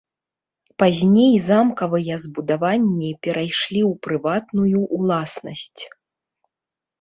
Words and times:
Пазней 0.83 1.33
замкавыя 1.47 2.15
збудаванні 2.23 3.11
перайшлі 3.27 3.81
ў 3.89 4.01
прыватную 4.07 4.79
уласнасць. 4.99 5.81